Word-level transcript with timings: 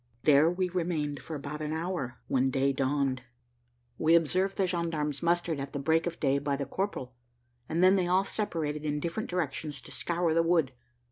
There 0.23 0.49
we 0.49 0.67
remained 0.67 1.21
for 1.21 1.35
about 1.35 1.61
an 1.61 1.73
hour, 1.73 2.17
when 2.27 2.49
day 2.49 2.73
dawned. 2.73 3.21
We 3.99 4.15
observed 4.15 4.57
the 4.57 4.65
gendarmes 4.65 5.21
mustered 5.21 5.59
at 5.59 5.73
the 5.73 5.77
break 5.79 6.07
of 6.07 6.19
day 6.19 6.39
by 6.39 6.55
the 6.55 6.65
corporal, 6.65 7.13
and 7.69 7.83
then 7.83 7.97
they 7.97 8.07
all 8.07 8.23
separated 8.23 8.83
in 8.83 8.99
different 8.99 9.29
directions 9.29 9.79
to 9.81 9.91
scour 9.91 10.33
the 10.33 10.41
wood. 10.41 10.71